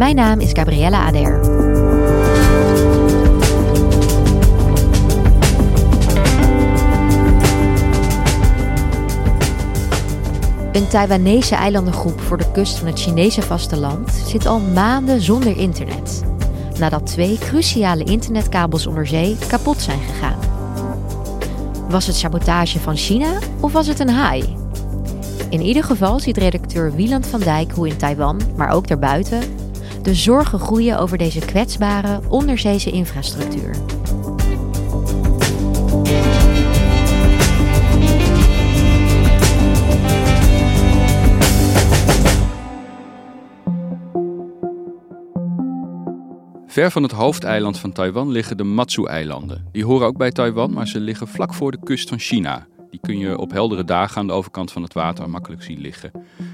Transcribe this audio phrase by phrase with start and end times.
[0.00, 1.40] Mijn naam is Gabriella Ader.
[10.72, 16.22] Een Taiwanese eilandengroep voor de kust van het Chinese vasteland zit al maanden zonder internet.
[16.78, 20.38] Nadat twee cruciale internetkabels onder zee kapot zijn gegaan.
[21.88, 24.56] Was het sabotage van China of was het een haai?
[25.50, 29.59] In ieder geval ziet redacteur Wieland van Dijk hoe in Taiwan, maar ook daarbuiten,
[30.02, 33.76] de zorgen groeien over deze kwetsbare onderzeese infrastructuur.
[46.66, 49.66] Ver van het hoofdeiland van Taiwan liggen de Matsu-eilanden.
[49.72, 52.66] Die horen ook bij Taiwan, maar ze liggen vlak voor de kust van China.
[52.90, 56.10] Die kun je op heldere dagen aan de overkant van het water makkelijk zien liggen.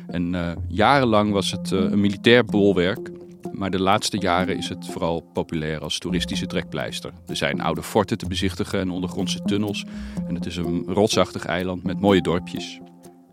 [0.06, 3.10] En uh, jarenlang was het uh, een militair bolwerk.
[3.56, 7.12] Maar de laatste jaren is het vooral populair als toeristische trekpleister.
[7.26, 9.84] Er zijn oude forten te bezichtigen en ondergrondse tunnels.
[10.28, 12.80] En het is een rotsachtig eiland met mooie dorpjes.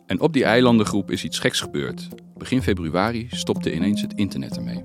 [0.06, 2.08] En op die eilandengroep is iets geks gebeurd.
[2.38, 4.84] Begin februari stopte ineens het internet ermee.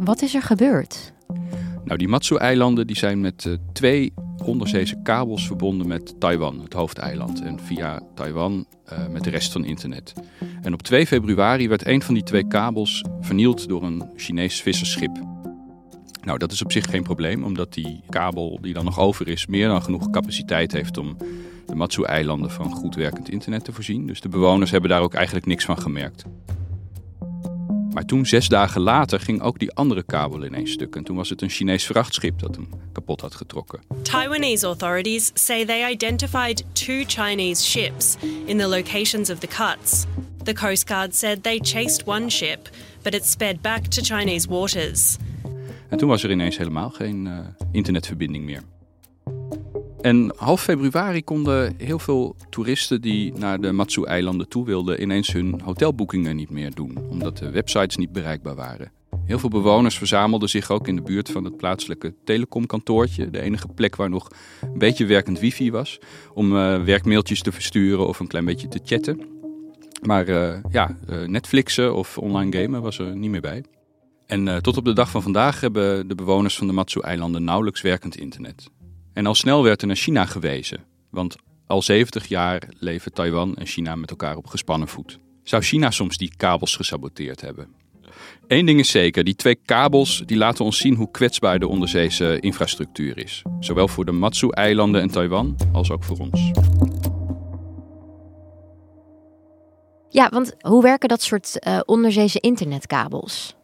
[0.00, 1.12] Wat is er gebeurd?
[1.84, 4.12] Nou, die Matsu-eilanden die zijn met uh, twee
[4.42, 7.42] onderzeese kabels verbonden met Taiwan, het hoofdeiland.
[7.42, 10.12] En via Taiwan uh, met de rest van internet.
[10.62, 15.18] En op 2 februari werd een van die twee kabels vernield door een Chinees visserschip.
[16.22, 19.46] Nou, dat is op zich geen probleem, omdat die kabel die dan nog over is
[19.46, 21.16] meer dan genoeg capaciteit heeft om
[21.66, 24.06] de Matsu-eilanden van goed werkend internet te voorzien.
[24.06, 26.24] Dus de bewoners hebben daar ook eigenlijk niks van gemerkt.
[27.92, 30.96] Maar toen, zes dagen later, ging ook die andere kabel ineens stuk.
[30.96, 33.80] En toen was het een Chinees vrachtschip dat hem kapot had getrokken.
[34.02, 40.04] Taiwanese authorities say they identified two Chinese ships in the locations of the cuts.
[40.42, 42.68] The Coast Guard said they chased one ship,
[43.02, 45.16] but it sped back to Chinese waters.
[45.88, 47.38] En toen was er ineens helemaal geen uh,
[47.72, 48.62] internetverbinding meer.
[50.00, 55.60] En half februari konden heel veel toeristen die naar de Matsu-eilanden toe wilden ineens hun
[55.64, 58.92] hotelboekingen niet meer doen, omdat de websites niet bereikbaar waren.
[59.24, 63.68] Heel veel bewoners verzamelden zich ook in de buurt van het plaatselijke telecomkantoortje, de enige
[63.68, 64.28] plek waar nog
[64.60, 65.98] een beetje werkend wifi was,
[66.34, 69.20] om uh, werkmailtjes te versturen of een klein beetje te chatten.
[70.02, 73.64] Maar uh, ja, uh, Netflixen of online gamen was er niet meer bij.
[74.26, 78.16] En tot op de dag van vandaag hebben de bewoners van de Matsu-eilanden nauwelijks werkend
[78.16, 78.70] internet.
[79.12, 83.66] En al snel werd er naar China gewezen, want al 70 jaar leven Taiwan en
[83.66, 85.18] China met elkaar op gespannen voet.
[85.42, 87.68] Zou China soms die kabels gesaboteerd hebben?
[88.46, 92.40] Eén ding is zeker, die twee kabels die laten ons zien hoe kwetsbaar de onderzeese
[92.40, 93.42] infrastructuur is.
[93.60, 96.50] Zowel voor de Matsu-eilanden en Taiwan als ook voor ons.
[100.08, 103.56] Ja, want hoe werken dat soort uh, onderzeese internetkabels?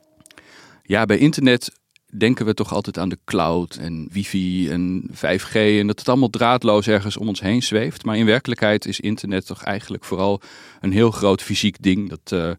[0.83, 1.71] Ja, bij internet
[2.19, 6.31] denken we toch altijd aan de cloud en wifi en 5G en dat het allemaal
[6.31, 8.05] draadloos ergens om ons heen zweeft.
[8.05, 10.41] Maar in werkelijkheid is internet toch eigenlijk vooral
[10.81, 12.09] een heel groot fysiek ding.
[12.09, 12.51] Dat uh,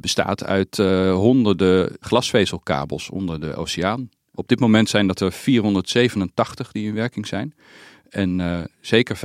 [0.00, 4.10] bestaat uit uh, honderden glasvezelkabels onder de oceaan.
[4.34, 7.54] Op dit moment zijn dat er 487 die in werking zijn.
[8.10, 9.20] En uh, zeker 95%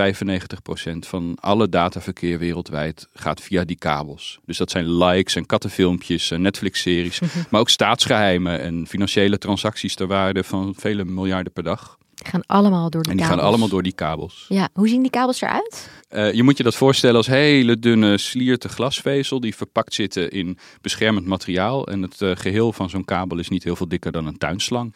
[1.00, 4.40] van alle dataverkeer wereldwijd gaat via die kabels.
[4.46, 7.20] Dus dat zijn likes en kattenfilmpjes en Netflix-series.
[7.50, 11.98] maar ook staatsgeheimen en financiële transacties ter waarde van vele miljarden per dag.
[12.14, 13.42] Die gaan allemaal door die en die kabels.
[13.42, 14.46] gaan allemaal door die kabels.
[14.50, 15.90] Ja, hoe zien die kabels eruit?
[16.10, 20.58] Uh, je moet je dat voorstellen als hele dunne slierte glasvezel die verpakt zitten in
[20.82, 21.88] beschermend materiaal.
[21.88, 24.94] En het uh, geheel van zo'n kabel is niet heel veel dikker dan een tuinslang.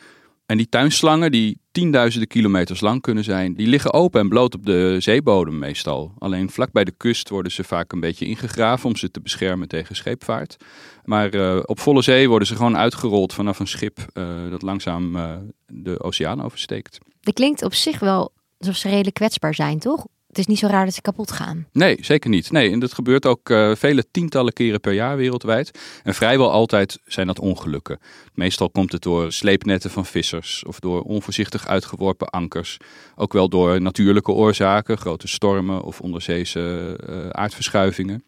[0.48, 4.66] En die tuinslangen, die tienduizenden kilometers lang kunnen zijn, die liggen open en bloot op
[4.66, 6.14] de zeebodem meestal.
[6.18, 9.68] Alleen vlak bij de kust worden ze vaak een beetje ingegraven om ze te beschermen
[9.68, 10.58] tegen scheepvaart.
[11.04, 15.16] Maar uh, op volle zee worden ze gewoon uitgerold vanaf een schip uh, dat langzaam
[15.16, 15.36] uh,
[15.66, 16.98] de oceaan oversteekt.
[17.22, 20.06] Dat klinkt op zich wel alsof ze redelijk kwetsbaar zijn, toch?
[20.38, 21.68] Het is niet zo raar dat ze kapot gaan.
[21.72, 22.52] Nee, zeker niet.
[22.52, 25.80] Nee, en dat gebeurt ook uh, vele tientallen keren per jaar wereldwijd.
[26.04, 28.00] En vrijwel altijd zijn dat ongelukken.
[28.34, 32.78] Meestal komt het door sleepnetten van vissers of door onvoorzichtig uitgeworpen ankers.
[33.16, 38.24] Ook wel door natuurlijke oorzaken, grote stormen of onderzeese uh, aardverschuivingen.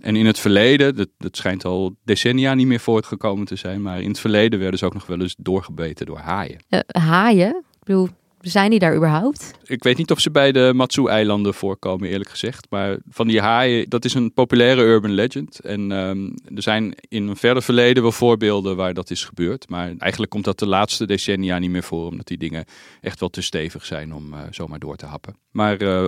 [0.00, 4.00] En in het verleden, dat, dat schijnt al decennia niet meer voortgekomen te zijn, maar
[4.00, 6.64] in het verleden werden ze ook nog wel eens doorgebeten door haaien.
[6.70, 7.56] Uh, haaien?
[7.56, 8.08] Ik bedoel,
[8.50, 9.50] zijn die daar überhaupt?
[9.64, 12.66] Ik weet niet of ze bij de Matsu-eilanden voorkomen, eerlijk gezegd.
[12.70, 15.58] Maar van die haaien, dat is een populaire urban legend.
[15.60, 19.68] En um, er zijn in een verder verleden wel voorbeelden waar dat is gebeurd.
[19.68, 22.64] Maar eigenlijk komt dat de laatste decennia niet meer voor, omdat die dingen
[23.00, 25.36] echt wel te stevig zijn om uh, zomaar door te happen.
[25.50, 26.06] Maar uh,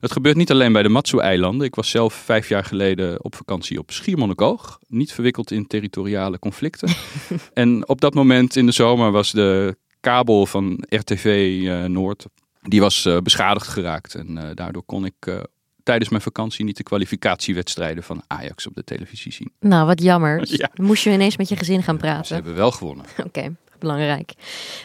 [0.00, 1.66] het gebeurt niet alleen bij de Matsu-eilanden.
[1.66, 4.78] Ik was zelf vijf jaar geleden op vakantie op Schiermonnikoog.
[4.86, 6.88] Niet verwikkeld in territoriale conflicten.
[7.52, 11.24] en op dat moment in de zomer was de kabel van RTV
[11.62, 12.26] uh, Noord,
[12.62, 14.14] die was uh, beschadigd geraakt.
[14.14, 15.44] En uh, daardoor kon ik
[15.82, 19.52] tijdens mijn vakantie niet de kwalificatiewedstrijden van Ajax op de televisie zien.
[19.60, 20.42] Nou, wat jammer.
[20.60, 20.70] ja.
[20.74, 22.26] Moest je ineens met je gezin gaan praten.
[22.26, 23.04] Ze hebben wel gewonnen.
[23.18, 24.32] Oké, okay, belangrijk.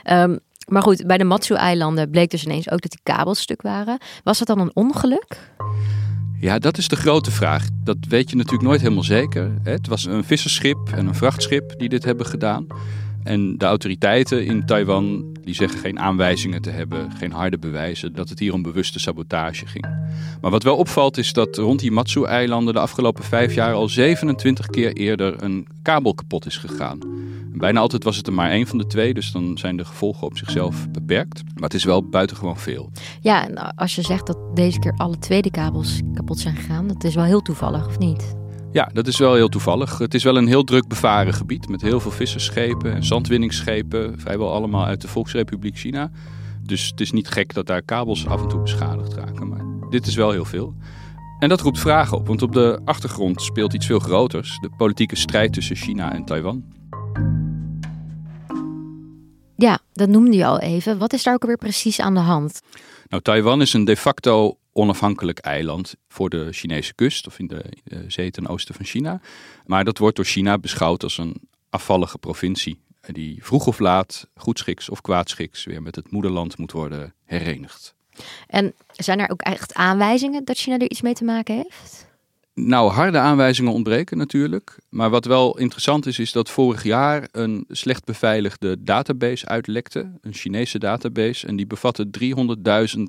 [0.10, 3.98] Um, maar goed, bij de Matsu-eilanden bleek dus ineens ook dat die kabels stuk waren.
[4.24, 5.52] Was het dan een ongeluk?
[6.40, 7.68] Ja, dat is de grote vraag.
[7.84, 9.52] Dat weet je natuurlijk nooit helemaal zeker.
[9.64, 12.68] Het was een visserschip en een vrachtschip die dit hebben gedaan.
[13.26, 18.30] En de autoriteiten in Taiwan die zeggen geen aanwijzingen te hebben, geen harde bewijzen dat
[18.30, 19.86] het hier om bewuste sabotage ging.
[20.42, 24.68] Maar wat wel opvalt is dat rond die Matsu-eilanden de afgelopen vijf jaar al 27
[24.68, 27.00] keer eerder een kabel kapot is gegaan.
[27.52, 29.86] En bijna altijd was het er maar één van de twee, dus dan zijn de
[29.86, 31.44] gevolgen op zichzelf beperkt.
[31.44, 32.92] Maar het is wel buitengewoon veel.
[33.22, 37.04] Ja, en als je zegt dat deze keer alle tweede kabels kapot zijn gegaan, dat
[37.04, 38.36] is wel heel toevallig, of niet?
[38.76, 39.98] Ja, dat is wel heel toevallig.
[39.98, 44.54] Het is wel een heel druk bevaren gebied met heel veel vissersschepen en zandwinningsschepen, vrijwel
[44.54, 46.12] allemaal uit de Volksrepubliek China.
[46.64, 50.08] Dus het is niet gek dat daar kabels af en toe beschadigd raken, maar dit
[50.08, 50.76] is wel heel veel.
[51.40, 55.16] En dat roept vragen op, want op de achtergrond speelt iets veel groters: de politieke
[55.16, 56.64] strijd tussen China en Taiwan.
[59.56, 60.98] Ja, dat noemde je al even.
[60.98, 62.62] Wat is daar ook alweer precies aan de hand?
[63.08, 67.64] Nou, Taiwan is een de facto onafhankelijk eiland voor de Chinese kust of in de,
[68.08, 69.22] zee ten oosten van China.
[69.66, 74.90] Maar dat wordt door China beschouwd als een afvallige provincie die vroeg of laat, goedschiks
[74.90, 77.96] of kwaadschiks, weer met het moederland moet worden herenigd.
[78.48, 82.08] En zijn er ook echt aanwijzingen dat China er iets mee te maken heeft?
[82.56, 84.78] Nou, harde aanwijzingen ontbreken natuurlijk.
[84.90, 90.12] Maar wat wel interessant is, is dat vorig jaar een slecht beveiligde database uitlekte.
[90.22, 91.48] Een Chinese database.
[91.48, 92.08] En die bevatte
[92.98, 93.02] 300.000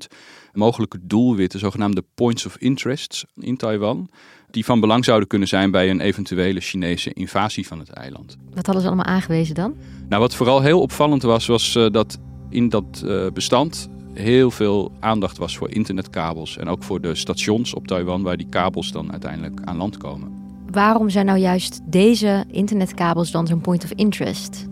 [0.53, 4.09] mogelijke doelwitten, zogenaamde points of interest in Taiwan.
[4.51, 8.37] Die van belang zouden kunnen zijn bij een eventuele Chinese invasie van het eiland.
[8.53, 9.75] Wat hadden ze allemaal aangewezen dan?
[10.09, 12.17] Nou, wat vooral heel opvallend was, was uh, dat
[12.49, 17.73] in dat uh, bestand heel veel aandacht was voor internetkabels en ook voor de stations
[17.73, 20.31] op Taiwan waar die kabels dan uiteindelijk aan land komen.
[20.71, 24.67] Waarom zijn nou juist deze internetkabels dan zo'n point of interest?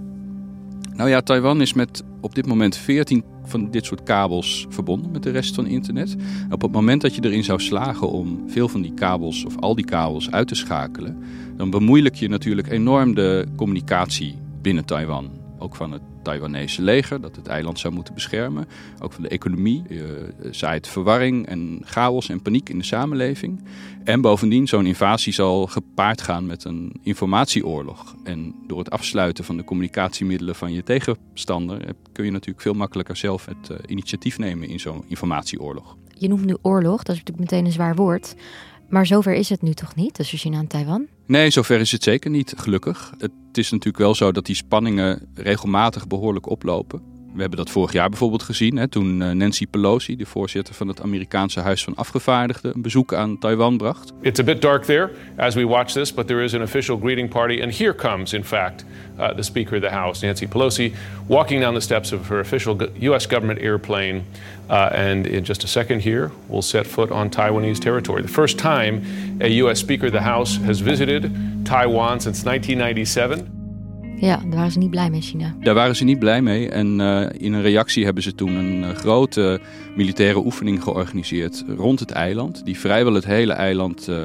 [0.94, 5.24] Nou ja, Taiwan is met op dit moment 14 van dit soort kabels verbonden met
[5.24, 6.15] de rest van internet.
[6.50, 9.75] Op het moment dat je erin zou slagen om veel van die kabels of al
[9.75, 11.18] die kabels uit te schakelen,
[11.57, 15.30] dan bemoeilijk je natuurlijk enorm de communicatie binnen Taiwan.
[15.59, 18.68] Ook van het Taiwanese leger dat het eiland zou moeten beschermen.
[19.00, 19.83] Ook van de economie.
[19.90, 23.64] Je zaait verwarring en chaos en paniek in de samenleving.
[24.04, 28.16] En bovendien, zo'n invasie zal gepaard gaan met een informatieoorlog.
[28.23, 33.16] En door het afsluiten van de communicatiemiddelen van je tegenstander kun je natuurlijk veel makkelijker
[33.16, 35.97] zelf het uh, initiatief nemen in zo'n informatieoorlog.
[36.18, 38.35] Je noemt nu oorlog, dat is natuurlijk meteen een zwaar woord.
[38.90, 41.07] Maar zover is het nu toch niet tussen China en Taiwan?
[41.28, 43.14] Nee, zover is het zeker niet, gelukkig.
[43.18, 47.15] Het is natuurlijk wel zo dat die spanningen regelmatig behoorlijk oplopen.
[47.35, 50.87] We hebben dat vorig jaar bijvoorbeeld gezien, hè, toen eh, Nancy Pelosi, de voorzitter van
[50.87, 54.13] het Amerikaanse Huis van Afgevaardigden, een bezoek aan Taiwan bracht.
[54.21, 57.30] It's a bit dark there as we watch this, but there is an official greeting
[57.30, 57.61] party.
[57.61, 58.85] And here comes, in fact,
[59.19, 60.94] uh, the Speaker of the House, Nancy Pelosi,
[61.27, 63.27] walking down the steps of her official U.S.
[63.27, 64.23] government airplane.
[64.69, 68.21] Uh, and in just a second here, we'll set foot on Taiwanese territory.
[68.21, 69.01] The first time
[69.42, 69.80] a U.S.
[69.80, 71.21] Speaker of the House has visited
[71.65, 73.55] Taiwan since 1997.
[74.19, 75.56] Ja, daar waren ze niet blij mee, China.
[75.60, 76.69] Daar waren ze niet blij mee.
[76.69, 79.60] En uh, in een reactie hebben ze toen een uh, grote
[79.95, 82.66] militaire oefening georganiseerd rond het eiland.
[82.66, 84.18] Die vrijwel het hele eiland uh,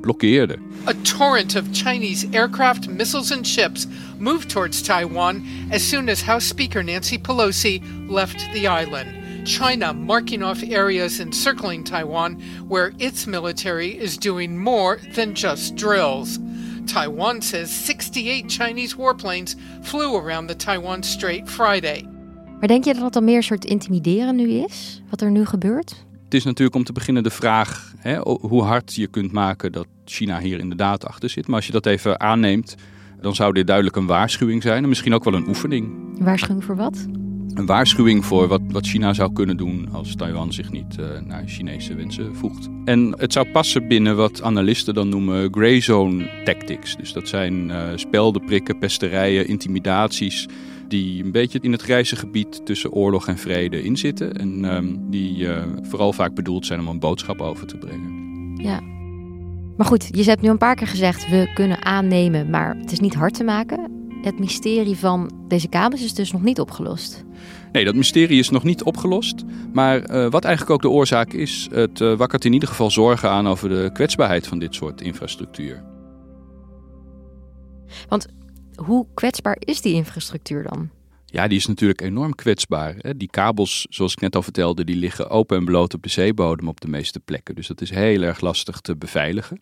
[0.00, 0.58] blokkeerde.
[0.88, 3.86] A torrent of Chinese aircraft, missiles and ships
[4.18, 9.06] moved towards Taiwan as soon as House Speaker Nancy Pelosi left the island.
[9.44, 16.38] China marking off areas encircling Taiwan where its military is doing more than just drills.
[16.84, 22.04] Taiwan says 68 Chinese warplanes flew around the Taiwan Strait Friday.
[22.58, 25.44] Maar denk je dat het dan meer een soort intimideren nu is, wat er nu
[25.44, 26.04] gebeurt?
[26.24, 29.86] Het is natuurlijk om te beginnen de vraag hè, hoe hard je kunt maken dat
[30.04, 31.46] China hier inderdaad achter zit.
[31.46, 32.74] Maar als je dat even aanneemt,
[33.20, 35.86] dan zou dit duidelijk een waarschuwing zijn en misschien ook wel een oefening.
[36.18, 37.06] Een waarschuwing voor wat?
[37.54, 41.42] Een waarschuwing voor wat, wat China zou kunnen doen als Taiwan zich niet uh, naar
[41.46, 42.68] Chinese wensen voegt.
[42.84, 46.96] En het zou passen binnen wat analisten dan noemen grey zone tactics.
[46.96, 50.46] Dus dat zijn uh, spelden, prikken, pesterijen, intimidaties
[50.88, 54.34] die een beetje in het grijze gebied tussen oorlog en vrede inzitten.
[54.36, 58.12] En um, die uh, vooral vaak bedoeld zijn om een boodschap over te brengen.
[58.56, 58.80] Ja.
[59.76, 63.00] Maar goed, je hebt nu een paar keer gezegd, we kunnen aannemen, maar het is
[63.00, 63.93] niet hard te maken.
[64.24, 67.24] Het mysterie van deze kabels is dus nog niet opgelost.
[67.72, 69.44] Nee, dat mysterie is nog niet opgelost.
[69.72, 73.30] Maar uh, wat eigenlijk ook de oorzaak is, het uh, wakkert in ieder geval zorgen
[73.30, 75.84] aan over de kwetsbaarheid van dit soort infrastructuur.
[78.08, 78.26] Want
[78.74, 80.90] hoe kwetsbaar is die infrastructuur dan?
[81.26, 82.96] Ja, die is natuurlijk enorm kwetsbaar.
[83.16, 86.68] Die kabels, zoals ik net al vertelde, die liggen open en bloot op de zeebodem
[86.68, 87.54] op de meeste plekken.
[87.54, 89.60] Dus dat is heel erg lastig te beveiligen.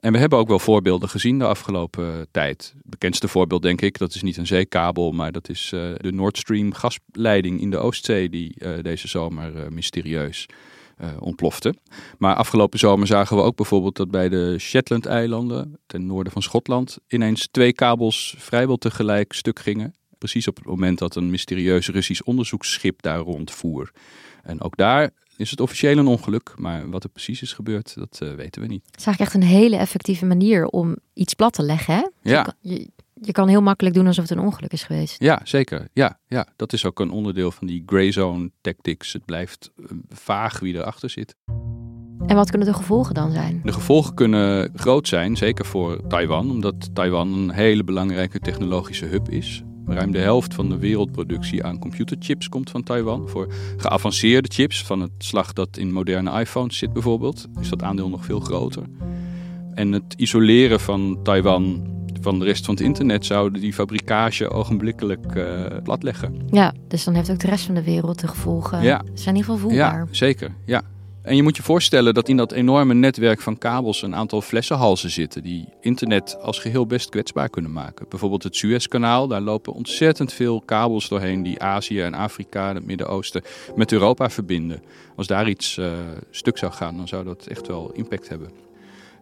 [0.00, 2.74] En we hebben ook wel voorbeelden gezien de afgelopen tijd.
[2.76, 6.12] Het bekendste voorbeeld, denk ik, dat is niet een zeekabel, maar dat is uh, de
[6.12, 10.46] Nord Stream gasleiding in de Oostzee, die uh, deze zomer mysterieus
[11.18, 11.74] ontplofte.
[12.18, 16.98] Maar afgelopen zomer zagen we ook bijvoorbeeld dat bij de Shetland-eilanden, ten noorden van Schotland,
[17.08, 19.94] ineens twee kabels vrijwel tegelijk stuk gingen.
[20.18, 23.90] Precies op het moment dat een mysterieus Russisch onderzoeksschip daar rondvoer.
[24.42, 28.20] En ook daar is het officieel een ongeluk, maar wat er precies is gebeurd, dat
[28.22, 28.86] uh, weten we niet.
[28.86, 31.94] Het is eigenlijk echt een hele effectieve manier om iets plat te leggen.
[31.94, 32.00] Hè?
[32.30, 32.38] Ja.
[32.38, 35.22] Je kan, je, je, kan heel makkelijk doen alsof het een ongeluk is geweest.
[35.22, 35.88] Ja, zeker.
[35.92, 39.12] Ja, ja, dat is ook een onderdeel van die grey zone tactics.
[39.12, 41.36] Het blijft uh, vaag wie erachter zit.
[42.26, 43.60] En wat kunnen de gevolgen dan zijn?
[43.64, 49.28] De gevolgen kunnen groot zijn, zeker voor Taiwan, omdat Taiwan een hele belangrijke technologische hub
[49.28, 49.62] is.
[49.90, 53.28] Ruim de helft van de wereldproductie aan computerchips komt van Taiwan.
[53.28, 58.08] Voor geavanceerde chips, van het slag dat in moderne iPhones zit bijvoorbeeld, is dat aandeel
[58.08, 58.82] nog veel groter.
[59.74, 61.88] En het isoleren van Taiwan
[62.20, 66.42] van de rest van het internet zouden die fabrikage ogenblikkelijk uh, platleggen.
[66.50, 68.82] Ja, dus dan heeft ook de rest van de wereld de gevolgen.
[68.82, 69.02] Ja.
[69.14, 69.98] zijn in ieder geval voelbaar.
[69.98, 70.54] Ja, zeker.
[70.66, 70.82] Ja.
[71.22, 75.10] En je moet je voorstellen dat in dat enorme netwerk van kabels een aantal flessenhalzen
[75.10, 78.06] zitten die internet als geheel best kwetsbaar kunnen maken.
[78.08, 83.42] Bijvoorbeeld het Suezkanaal, daar lopen ontzettend veel kabels doorheen die Azië en Afrika het Midden-Oosten
[83.74, 84.82] met Europa verbinden.
[85.16, 85.92] Als daar iets uh,
[86.30, 88.50] stuk zou gaan, dan zou dat echt wel impact hebben.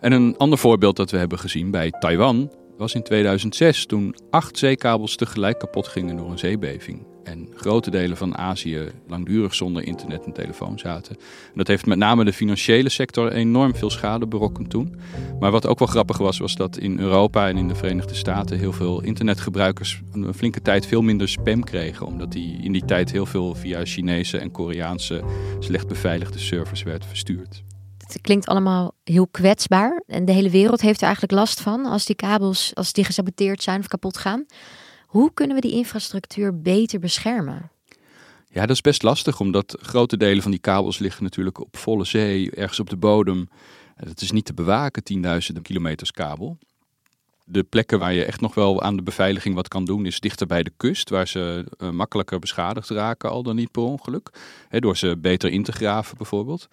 [0.00, 4.59] En een ander voorbeeld dat we hebben gezien bij Taiwan was in 2006 toen acht
[4.59, 10.25] zeekabels tegelijk kapot gingen door een zeebeving en grote delen van Azië langdurig zonder internet
[10.25, 11.16] en telefoon zaten.
[11.16, 14.97] En dat heeft met name de financiële sector enorm veel schade berokkend toen.
[15.40, 18.58] Maar wat ook wel grappig was, was dat in Europa en in de Verenigde Staten
[18.58, 22.06] heel veel internetgebruikers een flinke tijd veel minder spam kregen.
[22.06, 25.23] Omdat die in die tijd heel veel via Chinese en Koreaanse
[25.58, 27.62] slecht beveiligde servers werd verstuurd.
[27.99, 30.02] Het klinkt allemaal heel kwetsbaar.
[30.06, 33.62] En de hele wereld heeft er eigenlijk last van als die kabels, als die gesaboteerd
[33.62, 34.47] zijn of kapot gaan.
[35.09, 37.71] Hoe kunnen we die infrastructuur beter beschermen?
[38.49, 42.05] Ja, dat is best lastig, omdat grote delen van die kabels liggen natuurlijk op volle
[42.05, 43.49] zee, ergens op de bodem.
[43.97, 46.59] Dat is niet te bewaken, tienduizenden kilometers kabel.
[47.45, 50.47] De plekken waar je echt nog wel aan de beveiliging wat kan doen, is dichter
[50.47, 54.31] bij de kust, waar ze uh, makkelijker beschadigd raken, al dan niet per ongeluk.
[54.71, 56.69] Door ze beter in te graven bijvoorbeeld.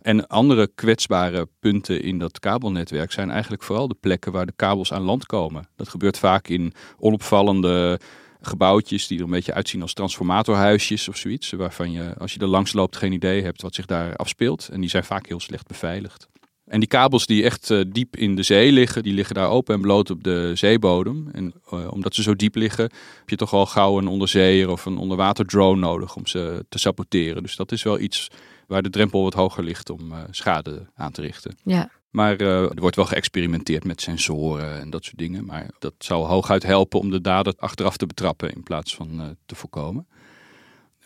[0.00, 4.92] En andere kwetsbare punten in dat kabelnetwerk zijn eigenlijk vooral de plekken waar de kabels
[4.92, 5.68] aan land komen.
[5.76, 8.00] Dat gebeurt vaak in onopvallende
[8.40, 11.50] gebouwtjes die er een beetje uitzien als transformatorhuisjes of zoiets.
[11.50, 14.68] Waarvan je, als je er langs loopt, geen idee hebt wat zich daar afspeelt.
[14.68, 16.28] En die zijn vaak heel slecht beveiligd.
[16.64, 19.74] En die kabels die echt uh, diep in de zee liggen, die liggen daar open
[19.74, 21.28] en bloot op de zeebodem.
[21.32, 22.84] En uh, omdat ze zo diep liggen,
[23.18, 27.42] heb je toch al gauw een onderzeeër of een onderwaterdrone nodig om ze te saboteren.
[27.42, 28.28] Dus dat is wel iets
[28.68, 31.56] waar de drempel wat hoger ligt om uh, schade aan te richten.
[31.64, 31.90] Ja.
[32.10, 35.44] Maar er wordt wel geëxperimenteerd met sensoren en dat soort dingen.
[35.44, 39.54] Maar dat zou hooguit helpen om de dader achteraf te betrappen in plaats van te
[39.54, 40.06] voorkomen.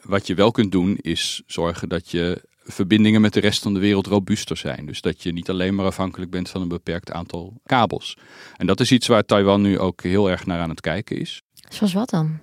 [0.03, 3.81] Wat je wel kunt doen is zorgen dat je verbindingen met de rest van de
[3.81, 4.87] wereld robuuster zijn.
[4.87, 8.17] Dus dat je niet alleen maar afhankelijk bent van een beperkt aantal kabels.
[8.57, 11.43] En dat is iets waar Taiwan nu ook heel erg naar aan het kijken is.
[11.69, 12.41] Zoals wat dan?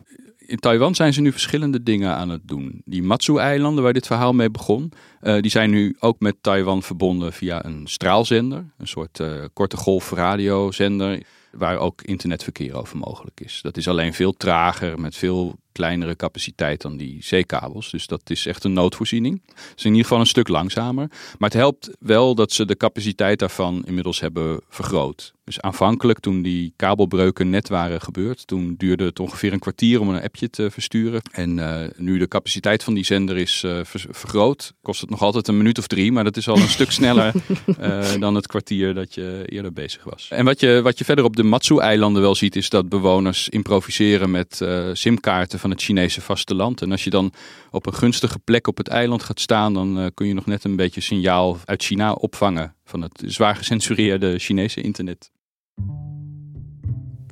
[0.49, 2.81] In Taiwan zijn ze nu verschillende dingen aan het doen.
[2.85, 4.91] Die Matsu-eilanden, waar dit verhaal mee begon,
[5.21, 8.65] uh, die zijn nu ook met Taiwan verbonden via een straalzender.
[8.77, 13.59] Een soort uh, korte golf radiozender, waar ook internetverkeer over mogelijk is.
[13.61, 17.91] Dat is alleen veel trager, met veel kleinere capaciteit dan die zeekabels.
[17.91, 19.41] Dus dat is echt een noodvoorziening.
[19.45, 21.07] Het is in ieder geval een stuk langzamer.
[21.09, 25.33] Maar het helpt wel dat ze de capaciteit daarvan inmiddels hebben vergroot.
[25.49, 30.09] Dus aanvankelijk, toen die kabelbreuken net waren gebeurd, toen duurde het ongeveer een kwartier om
[30.09, 31.21] een appje te versturen.
[31.31, 35.47] En uh, nu de capaciteit van die zender is uh, vergroot, kost het nog altijd
[35.47, 37.33] een minuut of drie, maar dat is al een stuk sneller
[37.79, 40.27] uh, dan het kwartier dat je eerder bezig was.
[40.29, 44.31] En wat je, wat je verder op de Matsu-eilanden wel ziet, is dat bewoners improviseren
[44.31, 44.61] met
[44.93, 46.81] simkaarten van het Chinese vasteland.
[46.81, 47.31] En als je dan
[47.71, 50.75] op een gunstige plek op het eiland gaat staan, dan kun je nog net een
[50.75, 55.31] beetje signaal uit China opvangen van het zwaar gecensureerde Chinese internet.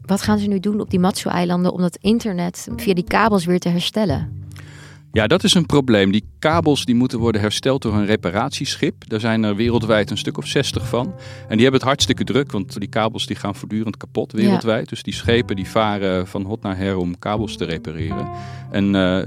[0.02, 3.60] Wat gaan ze nu doen op die Matsu-eilanden om dat internet via die kabels weer
[3.60, 4.37] te herstellen?
[5.12, 6.12] Ja, dat is een probleem.
[6.12, 9.10] Die kabels die moeten worden hersteld door een reparatieschip.
[9.10, 11.06] Daar zijn er wereldwijd een stuk of 60 van.
[11.48, 14.90] En die hebben het hartstikke druk, want die kabels die gaan voortdurend kapot wereldwijd.
[14.90, 18.30] Dus die schepen die varen van hot naar her om kabels te repareren.
[18.72, 19.20] En uh,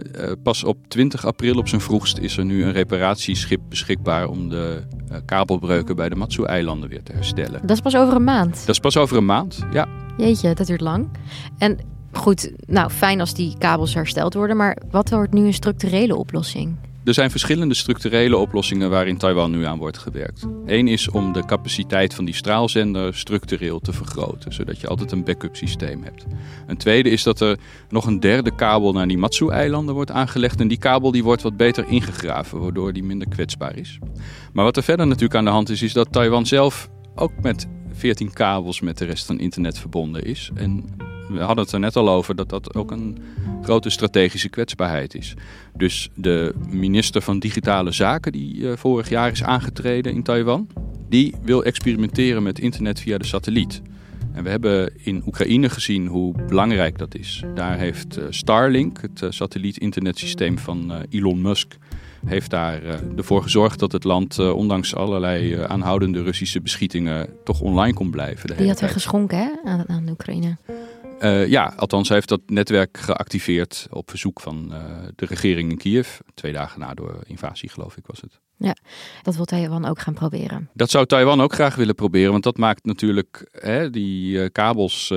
[0.42, 4.82] pas op 20 april op zijn vroegst is er nu een reparatieschip beschikbaar om de
[5.10, 7.60] uh, kabelbreuken bij de Matsu-eilanden weer te herstellen.
[7.60, 8.60] Dat is pas over een maand?
[8.60, 9.86] Dat is pas over een maand, ja.
[10.16, 11.08] Jeetje, dat duurt lang.
[11.58, 11.78] En
[12.12, 16.76] Goed, nou fijn als die kabels hersteld worden, maar wat wordt nu een structurele oplossing?
[17.04, 20.46] Er zijn verschillende structurele oplossingen waarin Taiwan nu aan wordt gewerkt.
[20.66, 25.24] Eén is om de capaciteit van die straalzender structureel te vergroten, zodat je altijd een
[25.24, 26.24] backup systeem hebt.
[26.66, 30.68] Een tweede is dat er nog een derde kabel naar die Matsu-eilanden wordt aangelegd en
[30.68, 33.98] die kabel die wordt wat beter ingegraven, waardoor die minder kwetsbaar is.
[34.52, 37.66] Maar wat er verder natuurlijk aan de hand is, is dat Taiwan zelf ook met
[37.92, 40.50] 14 kabels met de rest van internet verbonden is.
[40.54, 40.84] En
[41.32, 43.18] we hadden het er net al over dat dat ook een
[43.62, 45.34] grote strategische kwetsbaarheid is.
[45.76, 50.68] Dus de minister van Digitale Zaken, die uh, vorig jaar is aangetreden in Taiwan,
[51.08, 53.82] die wil experimenteren met internet via de satelliet.
[54.32, 57.44] En we hebben in Oekraïne gezien hoe belangrijk dat is.
[57.54, 61.76] Daar heeft uh, Starlink, het uh, satelliet-internetsysteem van Elon Musk,
[62.26, 62.82] heeft daar
[63.16, 68.56] ervoor gezorgd dat het land, ondanks allerlei aanhoudende Russische beschietingen, toch online kon blijven.
[68.56, 70.56] Die had hij geschonken hè, aan, aan Oekraïne.
[71.20, 74.78] Uh, ja, althans, hij heeft dat netwerk geactiveerd op verzoek van uh,
[75.16, 76.18] de regering in Kiev.
[76.34, 78.40] Twee dagen na de invasie, geloof ik, was het.
[78.56, 78.76] Ja,
[79.22, 80.70] dat wil Taiwan ook gaan proberen.
[80.74, 85.12] Dat zou Taiwan ook graag willen proberen, want dat maakt natuurlijk hè, die uh, kabels,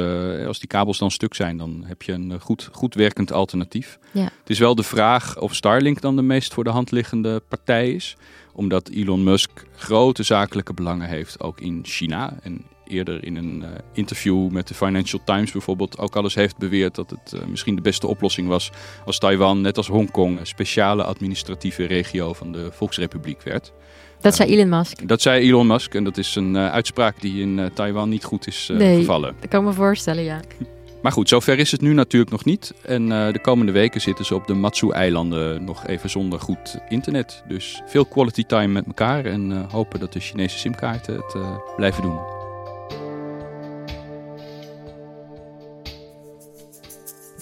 [0.47, 3.99] als die kabels dan stuk zijn, dan heb je een goed, goed werkend alternatief.
[4.12, 4.23] Ja.
[4.23, 7.93] Het is wel de vraag of Starlink dan de meest voor de hand liggende partij
[7.93, 8.15] is
[8.54, 12.38] omdat Elon Musk grote zakelijke belangen heeft, ook in China.
[12.41, 16.96] En eerder in een uh, interview met de Financial Times bijvoorbeeld ook alles heeft beweerd
[16.96, 18.72] dat het uh, misschien de beste oplossing was
[19.06, 23.74] als Taiwan, net als Hongkong, een speciale administratieve regio van de Volksrepubliek werd.
[24.22, 25.08] Dat zei Elon Musk.
[25.08, 28.69] Dat zei Elon Musk en dat is een uitspraak die in Taiwan niet goed is
[28.74, 29.36] nee, gevallen.
[29.39, 30.39] Dat kan ik me voorstellen, ja.
[31.02, 32.74] Maar goed, zover is het nu natuurlijk nog niet.
[32.82, 37.43] En de komende weken zitten ze op de Matsu-eilanden nog even zonder goed internet.
[37.48, 41.36] Dus veel quality time met elkaar en hopen dat de Chinese simkaarten het
[41.76, 42.33] blijven doen.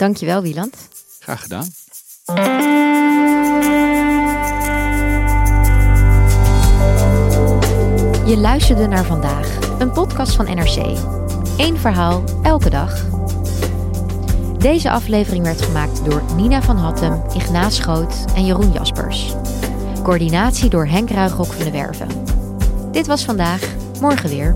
[0.01, 0.75] Dankjewel, Wieland.
[1.19, 1.65] Graag gedaan.
[8.25, 10.97] Je luisterde naar vandaag, een podcast van NRC.
[11.57, 13.05] Eén verhaal, elke dag.
[14.57, 19.35] Deze aflevering werd gemaakt door Nina van Hattem, Ignaas Schoot en Jeroen Jaspers.
[20.03, 22.07] Coördinatie door Henk Ruigrok van de Werven.
[22.91, 23.61] Dit was vandaag,
[23.99, 24.55] morgen weer.